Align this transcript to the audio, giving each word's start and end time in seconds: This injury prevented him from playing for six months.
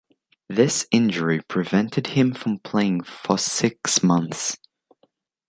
This 0.49 0.87
injury 0.89 1.43
prevented 1.43 2.07
him 2.07 2.33
from 2.33 2.57
playing 2.57 3.03
for 3.03 3.37
six 3.37 4.01
months. 4.01 4.57